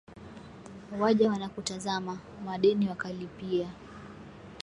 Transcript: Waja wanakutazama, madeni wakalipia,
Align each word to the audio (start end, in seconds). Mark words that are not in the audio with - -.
Waja 0.99 1.29
wanakutazama, 1.29 2.17
madeni 2.45 2.89
wakalipia, 2.89 3.67